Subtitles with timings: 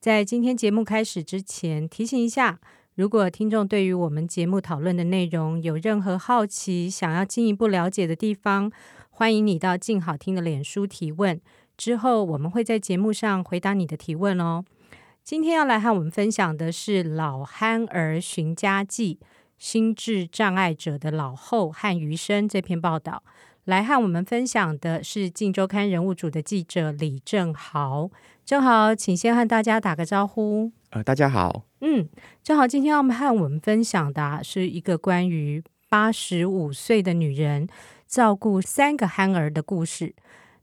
[0.00, 2.58] 在今天节目开始之前，提醒一下，
[2.94, 8.72] 如果听众对于我们节目讨论的内容有任何好奇，想要进一步了解的地方，
[9.10, 11.38] 欢迎你到静好听的脸书提问，
[11.76, 14.64] 之后我们会在节目上回答你的提问哦。
[15.22, 19.18] 今天要来和我们分享的是《老憨儿寻家记》。
[19.58, 23.22] 心智障碍者的老后和余生这篇报道，
[23.64, 28.08] 来和我们分享的是《镜周刊》人物组的记者李正豪。
[28.50, 30.72] 正好，请先和大家打个招呼。
[30.90, 31.66] 呃，大家好。
[31.82, 32.08] 嗯，
[32.42, 37.68] 正好，今天要和我们分享的是一个关于八十五岁的女人
[38.08, 40.16] 照顾三个憨儿的故事。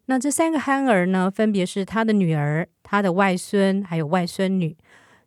[0.08, 4.76] 那这三个憨儿呢，分别是她的女儿、她的外孙，还有外孙女。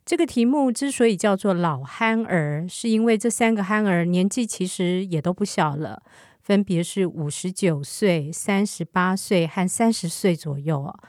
[0.04, 6.02] 这个题目之所以叫做“老憨儿”，是因为这三个憨儿年纪其实也都不小了，
[6.42, 11.00] 分别是五十九岁、三十八岁和三十岁左右啊。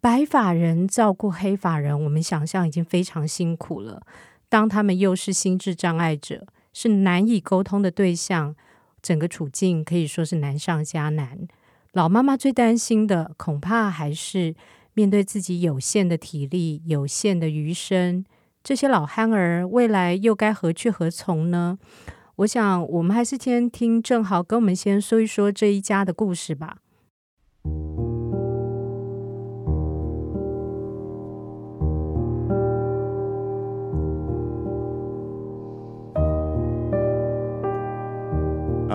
[0.00, 4.02] 白发人照顾黑发人，我们想象已经非常辛苦了。
[4.48, 8.54] 当他们又是心智障碍者，是难以沟通的对象，
[9.02, 11.46] 整个处境可以说是难上加难。
[11.92, 14.54] 老妈妈最担心的，恐怕还是。
[14.92, 18.24] 面对自己有限的体力、有限的余生，
[18.62, 21.78] 这些老憨儿未来又该何去何从呢？
[22.34, 26.78] 我想，我们还是先听正好跟我们先说一说这一家的故事吧。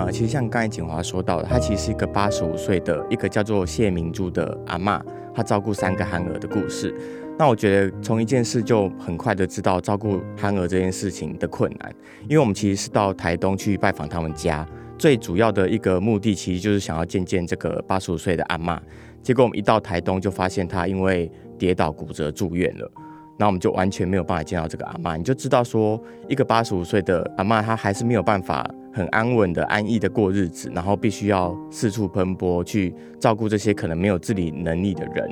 [0.06, 5.02] 呃，其实像刚才景华说到的，他其实是一个八十五岁的一个叫做谢明珠的阿妈。
[5.34, 6.96] 他照顾三个憨儿的故事，
[7.40, 11.92] 那我觉得从一件事就很快的知道照顾憨儿这件事情的困难，
[12.30, 14.66] 因为我们其实是到台东去拜访他们家，
[14.98, 18.80] 最主要的一个目的其实就是想要见见这个八十五岁的阿妈。
[19.24, 22.90] 结果我们一到台东就发现他因为跌倒骨折住院了，
[23.38, 25.18] 那我们就完全没有办法见到这个阿妈。
[25.18, 26.00] 你就知道说，
[26.30, 28.70] 一个八十五岁的阿妈，她还是没有办法。
[28.96, 35.30] 很安稳的、安逸的过日子，然后必须要四处奔波去照顾这些可能没有自理能力的人。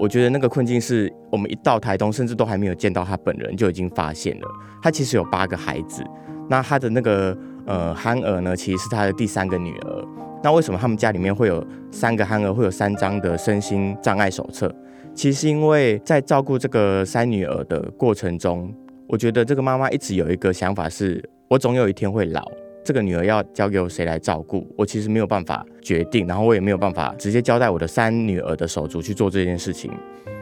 [0.00, 4.48] 我觉得那个困境是我们一到台东，甚至都还没有见到他本人，就已经发现了。
[4.82, 6.02] 他其实有八个孩子，
[6.50, 10.04] 那他的那个呃憨儿呢，其实是他的第三个女儿。
[10.42, 14.74] 那为什么他们家里面会有三个憨儿，会有三张的身心障碍手册？
[15.14, 18.74] 其实因为在照顾这个三女儿的过程中，
[19.06, 22.42] 我觉得这个妈妈一直有一个想法是：我总有一天会老。
[22.84, 24.70] 这个女儿要交给谁来照顾？
[24.76, 29.90] 我其实没有办法决定，然后我也没有办法直接交代我的三女儿的手足去做这件事情，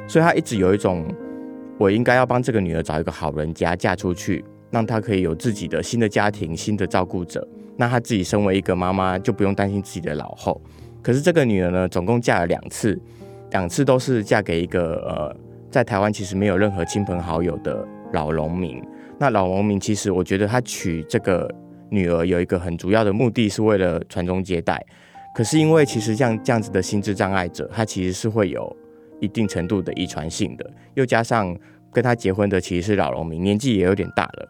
[0.09, 1.07] 所以她一直有一种，
[1.79, 7.47] 我应该要帮这个女儿找一个好人家嫁出去，让她可以有自己的新的家庭、新的照顾者。
[7.77, 10.61] 那她自己身为一个妈妈，就不用担心自己的老后。
[11.01, 13.01] 可是这个女儿呢，总共嫁了两次，
[13.53, 15.37] 两次都是嫁给一个呃，
[15.71, 18.83] 在台湾其实没有任何亲朋好友的老农民。
[19.17, 21.49] 那老农民其实我觉得他娶这个。
[21.93, 24.83] 女儿有一个很主要的目的是为了传宗接代，
[25.35, 28.75] 可是因为其实像这样子的心智障碍者，他其实是会有
[29.21, 31.55] 一定程度的遗传性的，又加上
[31.93, 34.49] 跟他结婚的其实是老农民，年纪也有点大了，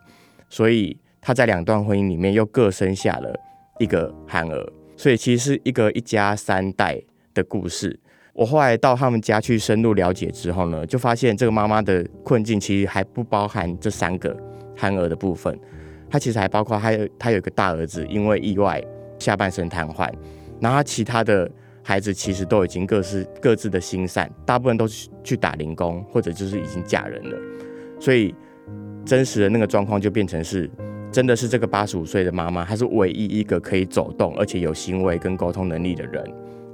[0.48, 3.34] 所以他在两段婚姻里面又各生下了
[3.80, 7.02] 一个憨儿，所以其实是一个一家三代
[7.34, 7.98] 的故事。
[8.34, 14.34] 我后来到他们家去深入了解之后呢，就发现这个妈妈的困境其实还不包含这三个
[14.76, 15.58] 憨儿的部分。
[16.12, 18.84] 他其实还包括他有他有个大儿子，因为意外
[19.18, 20.12] 下半身瘫痪，
[20.60, 21.50] 然后他其他的
[21.82, 27.38] 孩子其实都已经各自各自的心散，大部分都是去打零工或者就是已经嫁人了，
[27.98, 28.34] 所以
[29.06, 30.70] 真实的那个状况就变成是，
[31.10, 36.22] 真的是这个八十五岁的妈妈，她是唯一一个可以走动而且有行为跟沟通能力的人，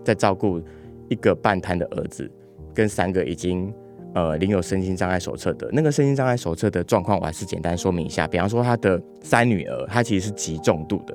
[0.05, 0.61] 在照顾
[1.09, 2.29] 一个半瘫的儿子
[2.75, 3.73] 跟三个已经。
[4.15, 8.27] 呃，领有身心障碍手册的那个身心障碍手册的状况，我还是简单说明一下。
[8.27, 11.15] 比方说，他的三女儿，她其实是极重度的，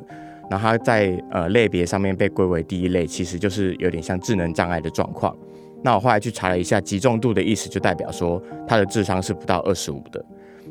[0.49, 5.35] 然后她在呃类别上面被归为第一类，其实就是有点像智能障碍的状况。
[5.81, 10.23] 那我后来去查了一下，极重度的意思就代表说她的智商是不到二十五的。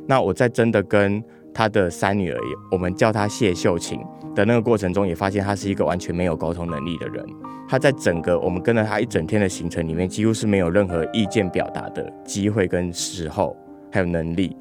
[0.07, 1.23] 那我在真的跟
[1.55, 2.39] 他的三女儿，
[2.71, 4.01] 我们叫她谢秀琴
[4.35, 7.25] 的那个过程中，也发现她是一个完全没有沟通能力的人。
[7.69, 13.57] 她在整个我们跟了她一整天的行程里面，几乎是没有任何意见表达的机会跟时候，
[13.91, 14.57] 还有能力。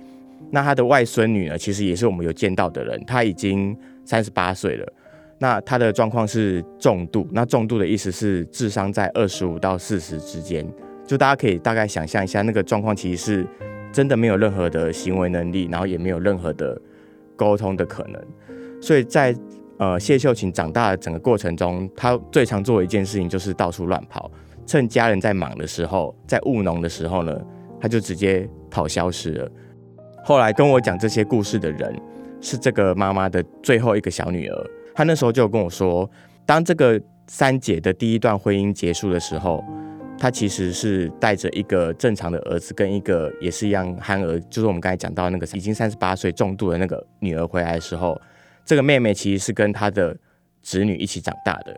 [0.50, 4.94] 那她的外孙女呢，其实也是我们有见到的人，她已经三十八岁了。
[5.40, 10.66] 那她的状况是重度，那重度的意思是智商在二十五到四十之间，
[11.08, 13.48] 就大家可以大概想象一下，那个状况其实是
[13.92, 16.80] 真的没有任何的行为能力，然后也没有任何的
[17.36, 18.22] 沟通的可能。
[18.82, 19.36] 所以在
[19.78, 24.32] 呃谢秀琴长大的整个过程中，她最常做的一件事情就是到处乱跑，
[24.66, 27.40] 趁家人在忙的时候，在务农的时候呢，
[27.80, 29.52] 她就直接跑消失了。
[30.24, 31.94] 后来跟我讲这些故事的人
[32.40, 34.70] 是这个妈妈的最后一个小女儿。
[34.94, 36.10] 她那时候就跟我说，
[36.46, 39.64] 当这个三姐的第一段婚姻结束的时候，
[40.22, 48.16] 他其实是带着一个正常的儿子跟一个也是一样憨儿，就是我们刚才讲到那个已经三十八岁重度的那个女儿回来的时候，
[48.64, 50.16] 这个妹妹其实是跟她的
[50.62, 51.76] 侄女一起长大的。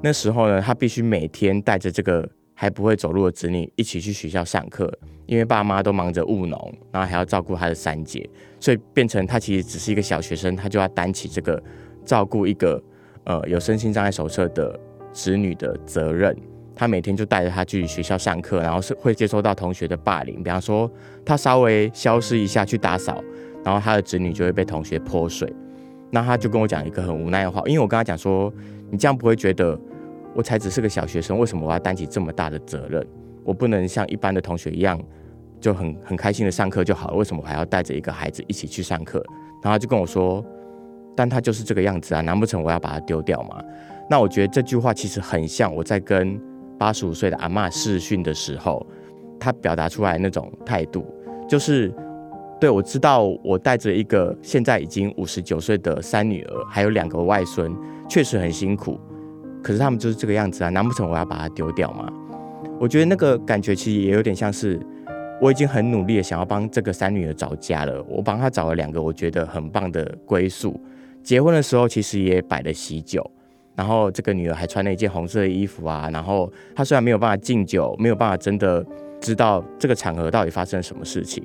[0.00, 2.28] 那时候呢，她必须每天带着这个。
[2.54, 4.88] 还不会走路的子女一起去学校上课，
[5.26, 8.28] 因为爸妈都忙着务农，然后还要照顾他的三姐，
[8.60, 11.60] 所以变成他其实只是一个小学生，他就要担起这个
[12.04, 12.80] 照顾一个
[13.24, 14.78] 呃有身心障碍手册的
[15.12, 16.36] 子女的责任。
[16.74, 20.90] 他每天就带着他去学校上课，然后是会接收到同学的霸凌，比方说
[21.24, 23.22] 他稍微消失一下去打扫，
[23.64, 25.52] 然后他的子女就会被同学泼水。
[26.10, 28.52] 那他就跟我讲一个很无奈的话，因为我跟他讲说，
[28.90, 29.78] 你这样不会觉得？
[30.34, 33.06] 我才只是个小学生，为什么我要担起这么大的责任？
[33.44, 34.98] 我不能像一般的同学一样，
[35.60, 37.16] 就很很开心的上课就好了。
[37.18, 39.22] 为什么我还要带着一个孩子一起去上课？
[39.62, 40.42] 然后他就跟我说
[41.14, 43.62] ：“但他就是这个样子啊，难不成我要把他丢掉吗？”
[44.08, 46.40] 那我觉得这句话其实很像我在跟
[46.82, 48.84] 八十五岁的阿妈试训的时候，
[49.38, 51.06] 他表达出来那种态度，
[51.48, 51.94] 就是
[52.60, 57.72] 对我知道我带着一个现在已经五十九岁的三女儿，还有两个外孙，
[58.08, 58.98] 确实很辛苦。
[59.62, 62.12] 可是他们就是这个样子啊，难不成我要把它丢掉吗？
[62.80, 64.80] 我觉得那个感觉其实也有点像是，
[65.40, 70.80] 我已经很努力的想要帮这个三女儿找家了，我帮她找了两个我觉得很棒的归宿。
[71.22, 73.24] 结婚的时候其实也摆了喜酒，
[73.74, 76.08] 然后这个女儿还穿了一件红色的衣服啊。
[76.12, 78.84] 然后她虽然没有办法敬酒，没有办法真的
[79.20, 81.42] 知道这个场合到底发生了什么事情，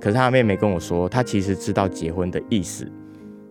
[0.00, 2.90] 可是她妹妹跟我说，她其实知道结婚的意思，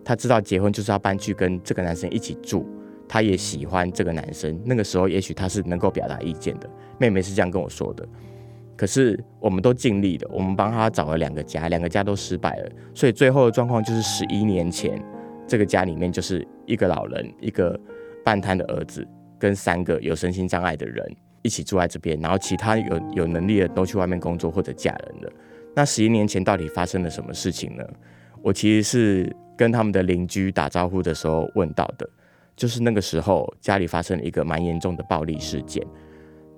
[0.04, 2.66] 她知道结婚就是要搬去跟这个男生一起住。
[3.08, 6.68] 她也喜欢这个男生，那个时候也许她是能够表达意见的。
[6.98, 8.06] 妹妹是这样跟我说的。
[8.76, 12.70] 可是我们都尽力了，我们帮他找了两个家，两个家都失败了。
[12.92, 15.02] 所以最后的状况就是十一年前，
[15.46, 17.78] 这个家里面就是一个老人、一个
[18.26, 19.06] 半瘫的儿子
[19.38, 21.06] 跟三个有身心障碍的人
[21.42, 25.32] 一起住在这边，然后其他有有能力的都去外面工作或者嫁人了。
[25.76, 27.84] 那十一年前到底发生了什么事情呢？
[28.42, 32.08] 我其实是跟他们的邻居打招呼的时候问到的。
[32.56, 35.86] 就是那个时候，家里发生了一个蛮严重的暴力事件。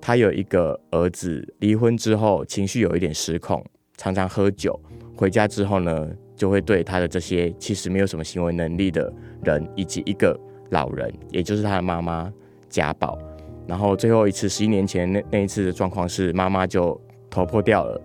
[0.00, 3.62] 他有一个儿子，离婚之后情绪有一点失控，
[3.98, 4.80] 常常喝酒。
[5.14, 9.12] 回家之后呢，就会对他的这些其实没有什么行为能力的
[9.42, 10.38] 人，以及一个
[10.70, 12.32] 老人，也就是他的妈妈
[12.68, 13.18] 家暴。
[13.66, 16.98] 然后最后一次，十一年前那那一次的状况是，妈妈就
[17.28, 18.00] 头破掉了，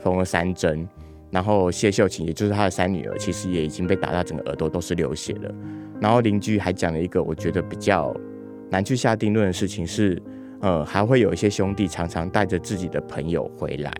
[0.00, 0.86] 缝了三针。
[1.30, 5.52] 然后谢秀琴，也就是他的三女儿，其实也已经被打到整个耳朵都是流血了。
[6.00, 8.14] 然后邻居还讲了一个我觉得比较
[8.70, 10.20] 难去下定论的事情是，
[10.60, 13.92] 呃，还会有一些兄弟常常带着自己的朋友回来。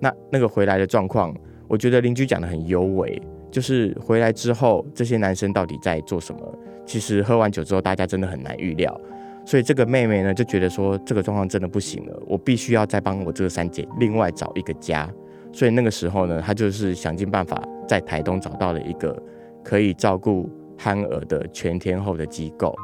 [0.00, 1.34] 那那个回来的状况，
[1.66, 3.20] 我觉得邻居讲的很优美，
[3.50, 6.58] 就是回来之后这些男生到底在做什么？
[6.86, 9.00] 其实喝完酒之后，大家真的很难预料。
[9.46, 15.10] 所以这个妹妹呢，就觉得说这个状况真的不行了，我必须要再帮我这个三姐另外找一个家。
[15.52, 19.22] 所以那个时候呢，她就是想尽办法在台东找到了一个
[19.62, 22.74] 可以照顾憨儿的全天候的机构，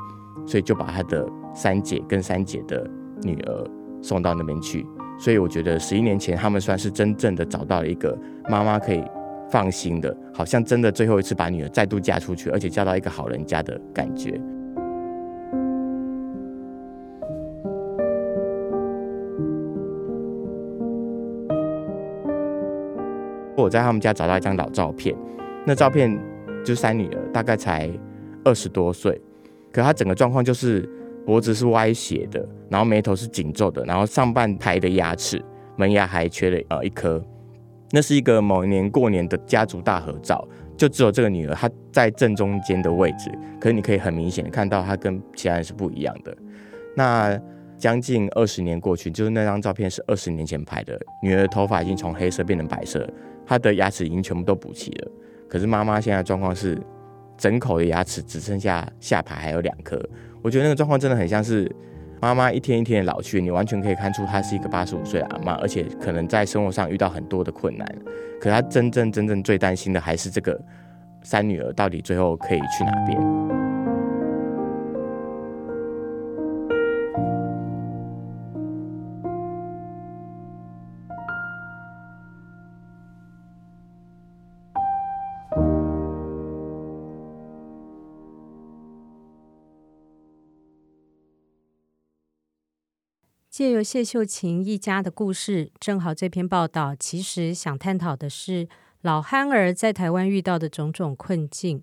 [0.47, 2.89] 所以就把她的三姐跟三姐的
[3.23, 3.67] 女儿
[4.03, 4.87] 送到那边去。
[5.19, 8.17] 所以我觉得十一年前他们算是真正的找到了一个
[8.49, 9.03] 妈妈可以
[9.51, 14.41] 放心的，好像真的最后一次把女儿再度嫁出去，而且嫁到一个好人家的感觉。
[23.57, 25.15] 我在他们家找到一张老照片，
[25.67, 26.19] 那照片
[26.65, 27.91] 就三女儿，大概才
[28.43, 29.21] 二十多岁，
[29.71, 30.89] 可她整个状况就是
[31.27, 35.45] 脖子是歪斜的，然后眉头是紧皱的，然后上半排的牙齿
[35.77, 37.23] 门牙还缺了呃一颗。
[37.93, 43.31] 那是一个某一年过年的家族大合照，就只有这个女儿她在正中间的位置，
[43.61, 46.37] 可是你可以很明显的看到她跟其他人是不一样的。
[46.97, 47.41] 那
[47.77, 53.09] 将近二十年过去，就是那张照片是二十年前拍的，女儿头发已经从黑色变成白色。
[53.47, 55.11] 她的牙齿已经全部都补齐了，
[55.49, 56.81] 可是妈妈现在状况是，
[57.37, 60.01] 整口的牙齿只剩下下排还有两颗。
[60.43, 61.71] 我觉得那个状况真的很像是，
[62.21, 67.87] 妈妈一天一天的老去，你完全可以看出她是一个八十五岁的阿妈，而且可能在生活上遇到很多的困难。
[68.41, 70.61] 可她真正真正最担心的还是这个
[71.23, 73.70] 三女儿到底最后可以去哪边。
[93.61, 98.67] 借由谢秀琴一家的故事，正好这篇报道其实想探讨的是
[99.03, 101.83] 老憨儿在台湾遇到的种种困境。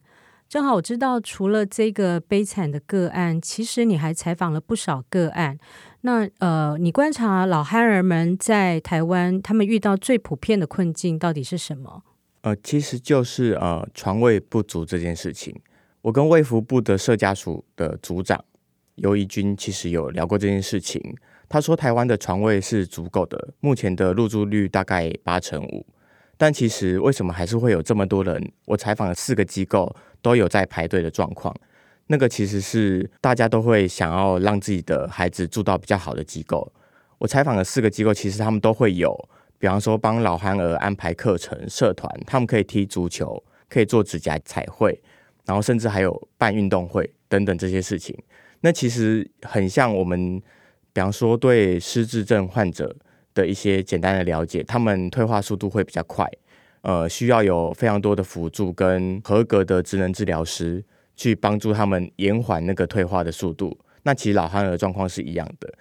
[0.50, 5.56] 正好我知道，除了这个悲惨的个案，其实你还采访了不少个案。
[6.02, 12.02] 那呃，你观察老憨儿们在台湾，他们遇到最普遍的困境到底是什么？
[12.42, 15.56] 呃，其实就是呃床位不足这件事情。
[16.02, 18.44] 我跟卫福部的社家属的组长
[18.96, 21.16] 尤怡君其实有聊过这件事情。
[21.50, 25.86] 他说，台湾的床位是足够的，目前的入住率大概八成五。
[26.36, 28.52] 但其实为什么还是会有这么多人？
[28.66, 31.56] 我采访了四个机构，都有在排队的状况。
[32.08, 36.72] 那个其实是大家都会想要让自己的孩子住到比较好的机构。
[37.18, 39.18] 我采访了四个机构，其实他们都会有，
[39.58, 45.02] 比方说帮老憨儿安排课程、社团，他们可以踢足球，可以做指甲彩绘，
[45.46, 48.16] 然后甚至还有办运动会等等这些事情。
[48.62, 50.42] 那其实很像我们。
[50.98, 52.96] 比方说，对失智症患者
[53.36, 56.28] 的一些简单的了解，他们退化速度会比较快，
[56.82, 60.84] 呃，需要有非常多的辅助跟合格的职能治疗师
[61.16, 63.78] 去帮助他们延缓那个退化的速度。
[64.02, 65.72] 那其实老汉儿状况是一样的。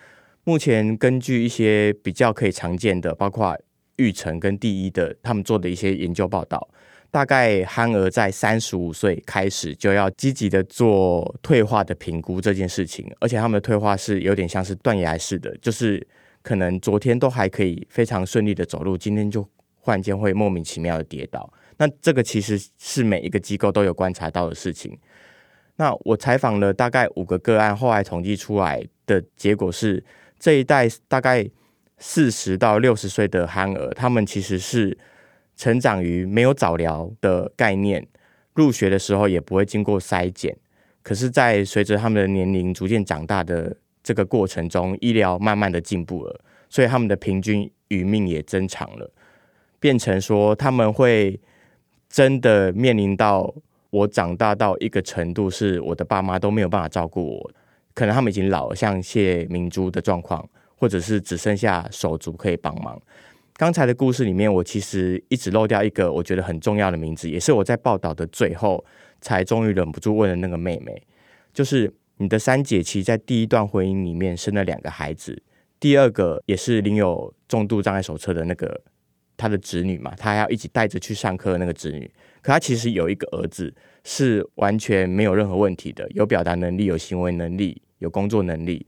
[0.45, 3.59] 目前根据一些比较可以常见的，包括
[3.97, 6.69] 育成跟第一的他们做的一些研究报道。
[7.17, 16.07] 大概憨儿在三十五岁开始就要积极的做退化的评估这件事情，而且他们的退化是有点像是断崖式的，就是
[16.43, 19.43] 可能昨天都还可以非常顺利的走路，今天就
[19.81, 21.51] 忽然间会莫名其妙的跌倒。
[21.79, 24.95] 那这个其实是每一个机构都有观察到的事情。
[25.77, 30.05] 那我采访了大概五个个案，后来统计出来的结果是，
[30.39, 31.49] 这一代大概
[31.97, 34.99] 四十到六十岁的憨儿，他们其实是。
[35.57, 38.07] 成长于没有早疗的概念，
[38.55, 40.57] 入学的时候也不会经过筛检。
[41.03, 49.11] 可是，在随着他们的年龄逐渐长大的这个过程中，医疗慢慢的进步了，所以他们的平均余命也增长了，
[49.79, 51.41] 变成说他们会
[52.09, 53.55] 真的面临到
[53.91, 57.51] 我长大到一个程度，是我的爸妈都没有办法照顾我，
[57.95, 63.01] 可能他们已经老了，像谢明珠的状况，或者是只剩下手足可以帮忙。
[63.57, 68.85] 刚才的故事里面，我其实一直漏掉一个我觉得很重要的名字，也是我在报道的最后
[69.23, 71.03] 才终于忍不住问的那个妹妹，
[71.55, 75.43] 就是你的三姐，其实在第一段婚姻里面生了两个孩子，
[75.81, 78.79] 第二个也是领有重度障碍手册的那个
[79.39, 82.11] 她的侄女嘛，她还要一起带着去上课的那个侄女，
[82.43, 88.87] 可她其实有一个儿子是完全没有任何问题的，有表达能力，有行为能力，有工作能力，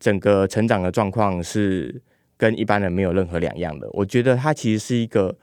[0.00, 2.02] 整个成长的状况是。
[2.40, 5.36] 跟一般人没有任何两样的，我觉得他其实是一个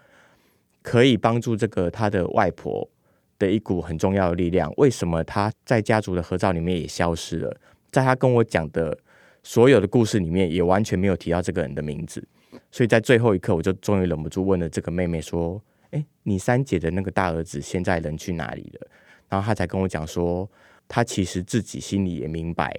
[0.82, 2.90] 可以帮助这个他的外婆
[3.38, 4.74] 的一股很重要的力量。
[4.78, 7.56] 为什么他在家族的合照里面也消失了？
[7.92, 8.98] 在他跟我讲的
[9.44, 12.28] 所有的故事里面，也完全没有提到这个人的名字。
[12.72, 15.62] 所以在最后一刻，我就终于忍不住问了这个妹妹说
[15.94, 18.88] ：“哎，你三姐的那个大儿子现在人去哪里了？”
[19.30, 20.50] 然后他才跟我讲说，
[20.88, 22.76] 他其实自己心里也明白，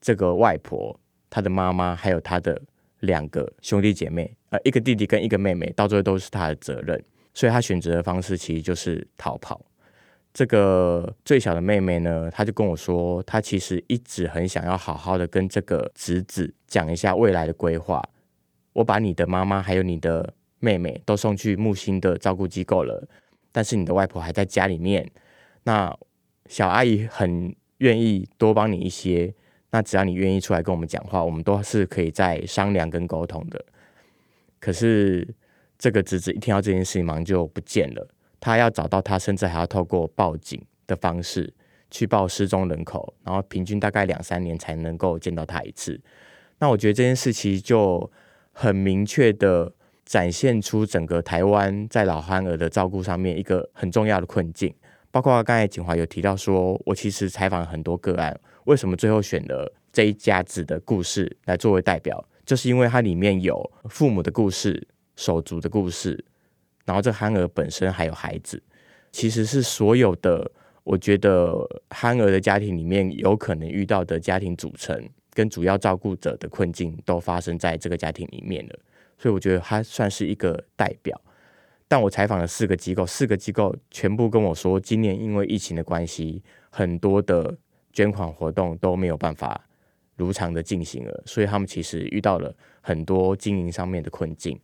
[0.00, 0.96] 这个外婆、
[1.28, 2.62] 他的妈妈还有他的。
[3.00, 7.02] 两个兄弟姐妹，呃，一个弟弟跟一个妹妹，到最后都是他的责任，
[7.32, 9.64] 所以他选择的方式其实就是逃跑。
[10.34, 18.02] 这个最小的妹妹呢，她就跟我说，她其实一直很想要好好的跟这个侄子讲一下未来的规划。
[18.72, 23.08] 我把你的妈妈还有你的妹妹都送去木星的照顾机构了，
[23.50, 25.10] 但是你的外婆还在家里面。
[25.64, 25.96] 那
[26.46, 29.34] 小阿姨很愿意多帮你一些。
[29.70, 33.64] 那只要你愿意出来跟我们讲话，我们都是可以再商量跟沟通的。
[34.58, 35.28] 可是
[35.78, 38.08] 这个侄子一听到这件事情，忙就不见了。
[38.40, 41.52] 他要找到他，甚至还要透过报警的方式
[41.90, 46.00] 去报失踪人口，然后平均大概两三年才能够见到他一次。
[46.58, 48.10] 那我觉得这件事其实就
[48.52, 49.72] 很明确的
[50.04, 54.74] 展现出整个台湾在老憨儿的照顾上面一个很重要的困境。
[55.10, 58.38] 包括刚才景华有提到说，我其实采访很多个案。
[58.68, 62.22] 为什么最后选了这一家子的故事来作为代表？
[62.44, 63.58] 就是因为它里面有
[63.88, 66.22] 父母的故事、手足的故事，
[66.84, 68.62] 然后这憨儿本身还有孩子，
[69.10, 70.50] 其实是所有的
[70.84, 78.78] 我觉得憨儿的家庭里面有可能遇到的家庭组成跟主要照顾者的困境都发生在这个家庭里面了，
[79.16, 81.18] 所以我觉得他算是一个代表。
[81.88, 87.56] 但我采访了四个机构，四个机构全部跟我说，今年因为疫情的关系，很多的
[87.98, 89.60] 捐款活动都没有办法
[90.14, 94.56] 如常的进行了，所以他们其实遇到了很多经营上面的困境，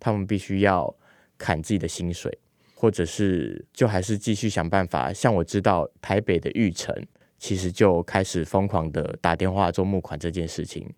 [0.00, 0.94] 他们必须要
[1.36, 2.32] 砍自己的薪水，
[2.74, 5.12] 或者是就还是继续想办法。
[5.12, 6.96] 像我知道台北的玉成，
[7.38, 10.90] 其实就开始疯狂的打电话做募款这件事情。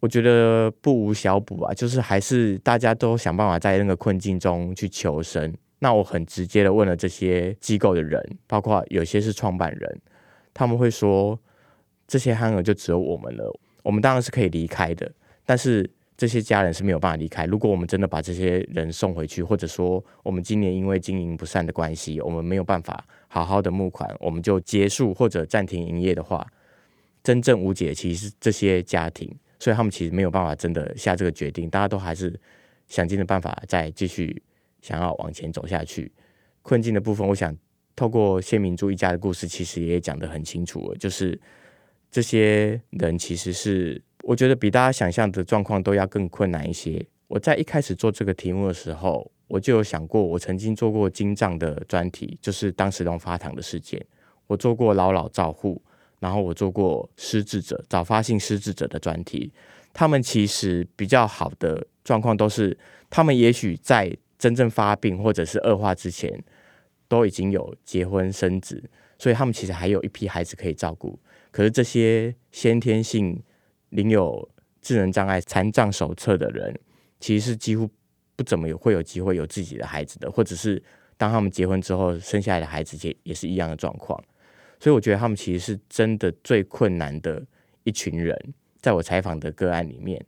[0.00, 5.50] 我觉得不无小补啊，就是还是大家都想办法在那个困境中去求生。
[5.78, 10.00] 那我很直接的问了这些机构的人，包括有些是创办人，
[10.58, 11.38] 他们会说
[12.08, 13.60] 这些憨儿就只有我们了。
[13.84, 15.08] 我们当然是可以离开的，
[15.46, 17.44] 但是这些家人是没有办法离开。
[17.46, 26.44] 如果我们真的把这些人送回去，或者说我们今年因为经营不善的关系，我们没有办法好好的募款，我们就结束或者暂停营业的话，
[27.22, 29.32] 真正无解其实是这些家庭。
[29.60, 32.38] 所以他们其实没有办法真的下这个决定，大家都还是
[32.88, 34.42] 想尽的办法再继续
[34.82, 36.10] 想要往前走下去。
[36.62, 37.56] 困境的部分，我想
[37.98, 41.36] 透过谢明珠一家的故事，其实也讲得很清楚，就是
[42.12, 47.04] 这些人其实是我觉得比大家想象的状况都要更困难一些。
[47.26, 54.00] 我在一开始做这个题目的时候，我就有想过，我曾经做过金藏的专题，就是当时龙发堂的事件，
[54.46, 55.82] 我做过老老照护。
[56.20, 59.52] 然后我做过失智者早发性失智者的专题，
[59.92, 62.76] 他们其实比较好的状况都是，
[63.10, 66.42] 他们也许在真正发病或者是恶化之前，
[67.08, 68.82] 都已经有结婚生子，
[69.18, 71.18] 所以他们其实还有一批孩子可以照顾。
[71.50, 73.42] 可是这些先天性
[73.88, 74.48] 领有
[74.82, 76.78] 智能障碍残障手册的人，
[77.18, 77.88] 其实是几乎
[78.36, 80.80] 不怎么有会有机会有自己的孩子的，或者是
[81.16, 84.22] 当他们结婚之后生下来的孩子也也是一样的状况。
[84.78, 87.44] 所以我觉得他们其实是真的最困难的
[87.82, 88.38] 一群人，
[88.80, 90.24] 在我采访的个案里面，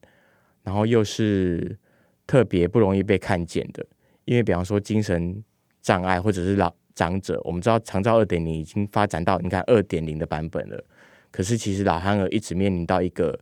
[0.65, 1.79] 然后又是
[2.27, 3.87] 特别不容易被看见的，
[4.25, 5.45] 因为比方说精神
[5.83, 10.85] 障碍或者是老长者，我们知道长照二点零已经发展到你看二点零的版本了，
[11.31, 13.39] 可是其实老憨儿一直面临到一个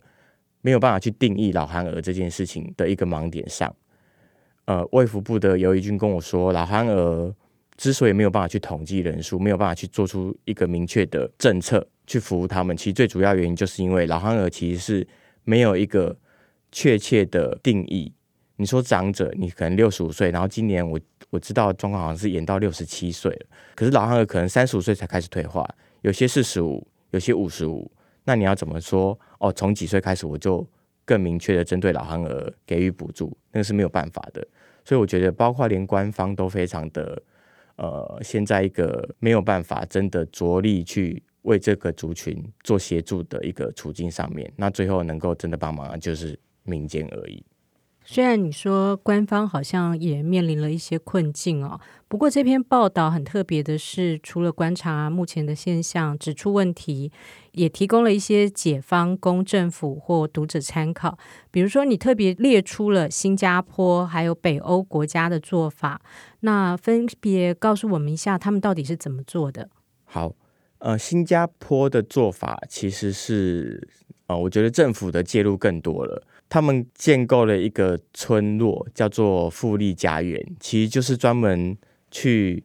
[0.61, 3.75] 没有办法去定义老憨儿这件事情的一个盲点上。
[4.65, 7.33] 呃，卫福部的尤一军跟我说，老憨儿。
[7.77, 15.07] 之所以没有办法去统计人数，没有办法去做出一个明确的政策去服务他们，其实最主要原因就是因为老憨儿其实是
[15.45, 16.13] 没有一个
[16.73, 18.11] 确切的定义。
[18.57, 25.67] 你说长者，你可能六十五岁，然后今年我我知道状况好像是延到六十七岁了，可是老憨儿可能三十五岁才开始退化，
[26.01, 27.91] 有些四十五，有些五十五，
[28.23, 29.17] 那你要怎么说？
[29.39, 30.65] 哦，从几岁开始我就
[31.05, 34.45] 更明确的针对老憨儿给予补助，那个是没有办法的。
[34.83, 37.21] 所以我觉得，包括连官方都非常的。
[37.81, 47.41] 呃，现在一个没有办法真的着力去为这个族群做协助的一个处境上面，那最后能够真的帮忙就是民间而已。
[48.11, 57.11] 虽然你说官方好像也面临了一些困境哦，不过这篇报道很特别的是，除了观察目前的现象，指出问题，
[57.51, 61.19] 也提供了一些解方供政府或读者参考。
[61.51, 66.01] 比如说，你特别列出了新加坡还有北欧国家的做法，
[66.39, 69.69] 那分别告诉我们一下，他们到底是怎么做的？
[70.05, 70.33] 好，
[70.79, 73.87] 呃，新加坡的做法其实是，
[74.25, 76.23] 呃，我觉得政府的介入更多了。
[76.49, 81.77] 他们建构了一个村落，叫做富丽家园，其实就是专门
[82.09, 82.63] 去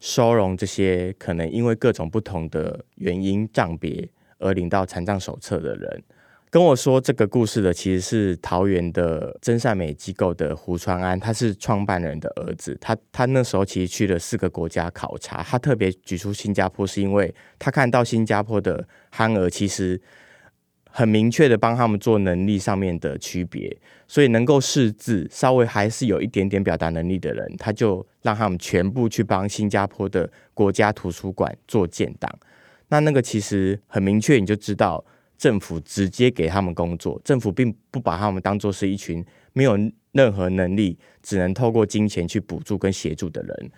[0.00, 6.02] 收容这些可能因为各种不同的原因障别而领到残障手册的人。
[6.48, 12.74] 跟我说这个故事的其实是桃园的真善美机构的胡川安，他是创办人的儿子。
[12.80, 20.00] 他他那时候其实去了四个国家考察，他特别举出新加坡，是因为他看到新加坡的憨儿其实。
[20.98, 23.76] 很明确的帮他们做能力上面的区别，
[24.08, 32.34] 所以能够识字、稍微还是有一点点表达能力的人，他就让他们全部去帮新加坡的国家图书馆做建档。
[32.88, 35.04] 那那个其实很明确，你就知道
[35.36, 39.76] 政府直接给他们工作，政府并不把他们当做是一群没有
[40.12, 43.70] 任何能力、只能透过金钱去补助跟协助的人。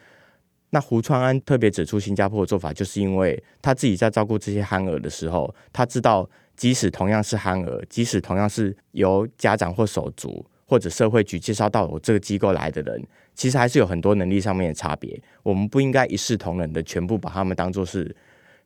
[0.71, 6.31] 那胡川安特别指出新加坡的做法，就是因为他自己在照顾这些憨儿的时候，他知道。
[6.59, 13.03] 即使同样是憨儿，即使同样是由家长或手足或者社会局介绍到我这个机构来的人，
[13.35, 15.19] 其实还是有很多能力上面的差别。
[15.45, 18.15] 我们不应该一视同仁的全部把他们当做是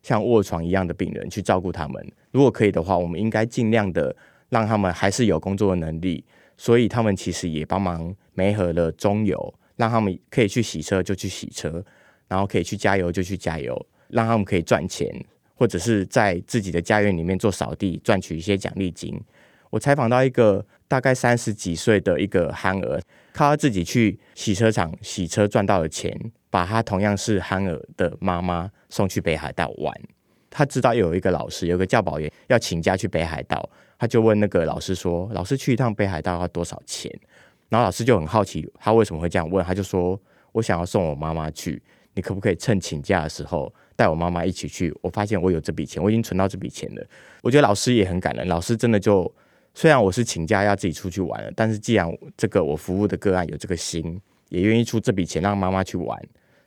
[0.01, 2.11] 像卧床一样的病人去照顾他们。
[2.31, 4.13] 如果可以的话，我们应该尽量的
[4.49, 6.25] 让他们还是有工作的能力。
[6.57, 11.83] 所以他们其实也帮忙媒合了中油，让他们可以去洗车就去洗车，
[12.27, 15.07] 然后可以去加油就去加油，让他们可以赚钱。
[15.63, 19.17] 或者是在自己的家园里面做扫地，赚取一些奖励金，
[19.69, 22.99] 我采访到一个大概三十几岁的一个憨儿，
[23.31, 26.13] 靠他自己去洗车场洗车赚到的钱，
[26.49, 29.97] 把他同样是憨儿的妈妈送去北海道玩。
[30.49, 37.09] 他知道有一个老师，有个教保员要请假去北海道，他就问那个老师说：“老师去一趟北海道要多少钱？”
[37.71, 40.19] 然后老师就很好奇他为什么会这样问，他就说
[40.51, 41.81] ：“我想要送我妈妈去，
[42.15, 44.93] 你可不可以趁请假的时候带我妈妈一起去？
[45.01, 47.05] 我发现我有这笔钱，我已经存到这笔钱了。”
[47.41, 49.33] 我觉得老师也很感人，老师真的就
[49.73, 56.19] 虽然我是请假要自己出去玩了，但是既然这个我服务的个案有这个心，也愿意出这笔钱让妈妈去玩，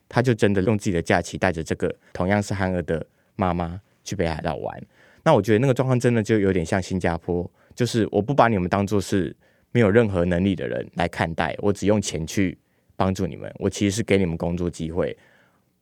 [0.08, 3.06] 他就真的用自己的假期带着这个同样是憨儿的。
[3.38, 4.82] 妈妈去北海道玩，
[5.22, 9.36] 那我觉得那个状况真的就有点像新加坡，就是我不把你们当做是
[9.72, 12.56] 没有任何能力的人来看待，我只用钱去
[12.96, 15.14] 帮助你们，我其实是给你们工作机会，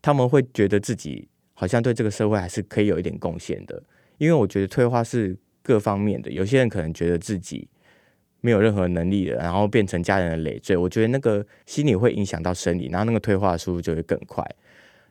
[0.02, 3.82] 他们会觉得自己好像对这个社会还是可以有一点贡献的，
[4.18, 7.66] 因为我觉得退化是各方面的，有些人可能觉得自己
[8.40, 14.44] 没有任何能力的，然后变成家人的累赘，我觉得那个心理会影响到生理，然后那个退化的速度就会更快。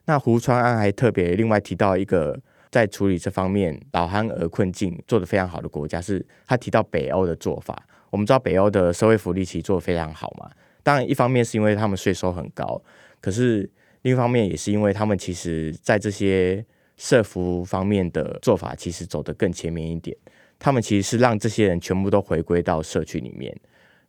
[0.04, 2.38] 那胡川安还特别另外提到一个
[2.70, 7.86] 在处理这方面老憨儿困境做得非常好的国家，是他提到北欧的做法。
[8.10, 10.48] 我们知道北欧的社会福利其实做得非常好嘛，
[10.84, 12.80] 当然一方面是因为他们税收很高，
[13.20, 13.68] 可是
[14.04, 16.64] 另一方面也是因为他们其实在这些
[16.96, 20.16] 社服方面的做法其实走得更前面一点。
[20.58, 23.54] 他们其实是让这些人全部都回归到社区里面，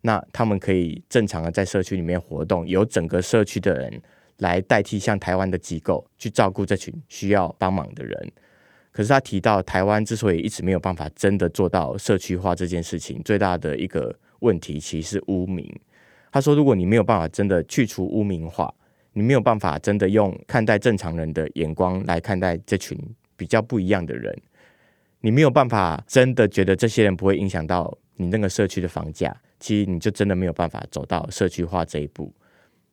[0.02, 4.02] 那他们可以正常的在社区里面活动，由整个社区的人。
[4.40, 8.32] 来代替像台湾的机构去照顾这群需要帮忙的人，
[8.92, 15.74] 可是他提到台湾之所以一直没有办法真的做到社区化这件事情，最大的一个问题其实是污名。
[16.34, 18.74] 他说，如果你没有办法真的去除污名化，
[19.18, 23.00] 你没有办法真的用看待正常人的眼光来看待这群
[23.38, 24.38] 比较不一样的人，
[25.22, 32.30] 你没有办法真的觉得这些人不会影响到你那个社区的房价，其实你就真的没有办法走到社区化这一步。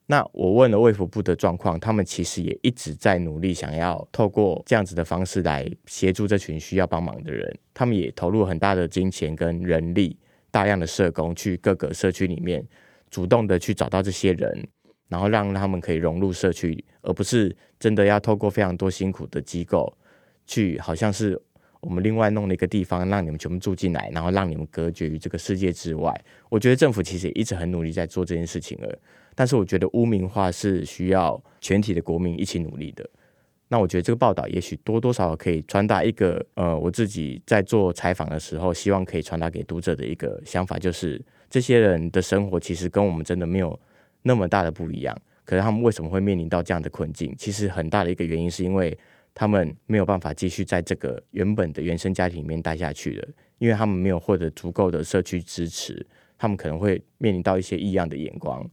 [0.06, 7.52] 那我问了卫福部的状况，他们其实也一直在努力，想要透过这样子的方式来协助这群需要帮忙的人。
[7.74, 10.16] 他们也投入很大的金钱跟人力，
[10.52, 12.64] 大量的社工去各个社区里面，
[13.10, 14.68] 主动的去找到这些人，
[15.12, 19.94] 然后让他们可以融入社区，而不是真的要透过非常多辛苦的机构
[20.46, 21.38] 去，好像是
[21.80, 26.18] 我们另外弄了一个地方让你们全部住进来，然后让你们隔绝于这个世界之外。
[26.48, 28.98] 我觉得政府其实也一直很努力在做这件事情了。
[29.34, 33.08] 但是我觉得污名化是需要全体的国民一起努力的。
[33.68, 43.78] 那我觉得这个报道也许多多少少可以传达一个，呃，我自己在做采访的时候，希望可以传达给读者的一个想法，就是这些人的生活其实跟我们真的没有
[44.22, 45.16] 那么大的不一样。
[45.44, 47.34] 可是他们为什么会面临到这样的困境？
[47.36, 48.96] 其实很大的一个原因是因为
[49.34, 56.06] 他们没有办法继续在这个原本的原生家庭里面待下去了，因为他们没有获得足够的社区支持，
[56.38, 58.64] 他们可能会面临到一些异样的眼光。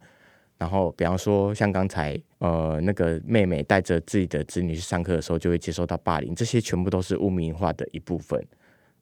[0.59, 8.45] 然后，比方说，像刚才，呃，那个妹妹带着自己的子女去上课的时候，就会接受到霸凌，这些全部都是污名化的一部分。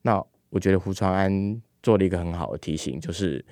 [0.04, 3.44] 那我觉得胡传安做了一个很好的提醒，就是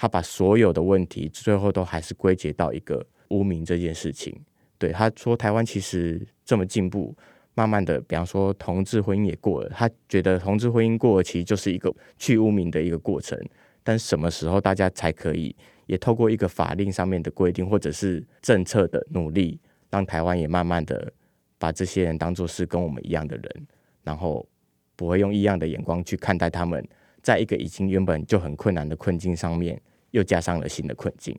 [0.00, 4.32] 他把所有的问题最后都还是归结到一个污名这件事情。
[4.78, 7.12] 对他说，台湾其实这么进步，
[7.54, 13.36] 慢慢的，比方说同志婚姻也过了，他觉得同志婚姻过了，其实就是一个去污名的一个过程。
[13.82, 15.56] 但什么时候大家才可以？
[15.86, 19.58] 也透过一个法令上面的规定，或者是政策的努力，
[19.88, 21.10] 让台湾也慢慢的
[21.58, 23.66] 把这些人当做是跟我们一样的人，
[24.02, 24.46] 然后
[24.94, 26.86] 不会用异样的眼光去看待他们，
[27.22, 31.38] 在一个已经原本就很困难的困境上面，又加上了新的困境。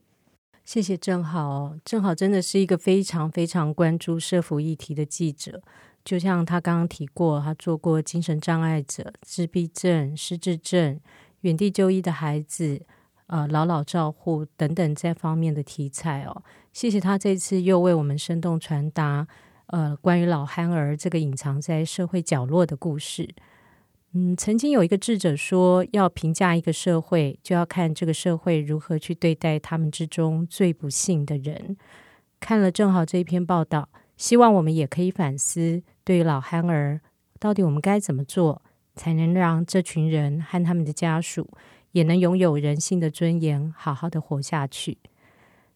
[0.63, 5.61] 谢谢正好，正好真的是一个非常非常关注社福议题的记者，
[6.03, 10.99] 就像他刚刚提过，他做过精神障碍者、自闭症、失智症、
[11.41, 12.81] 原地就医的孩子。
[13.27, 16.41] 呃，老老照护等等这方面的题材哦，
[16.73, 19.27] 谢谢他这次又为我们生动传达
[19.67, 23.29] 呃关于老憨儿这个隐藏在社会角落的故事。
[24.13, 31.77] 嗯，曾经有一个智者说，要评价一个社会，就要看这个社会如何去对待他们之中最不幸的人。
[32.39, 37.01] 看了正好这一篇报道，希望我们也可以反思，对于老憨儿，
[37.39, 38.61] 到底我们该怎么做，
[38.95, 41.47] 才能让这群人和他们的家属。
[41.91, 44.99] 也能拥有人性的尊严，好好的活下去。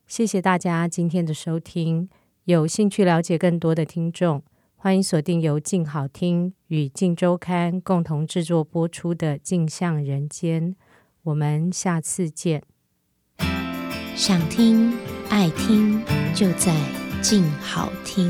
[0.06, 2.08] 谢谢大家今天的收听。
[2.46, 4.43] 有兴趣了解更多的听众，
[4.84, 10.72] 欢迎锁定由静好听与静周刊共同制作播出的《镜像人间》。
[11.22, 12.62] 我们下次见。
[14.13, 14.91] 想听
[15.30, 16.04] 爱听，
[16.36, 16.76] 就在
[17.22, 18.30] 静好听。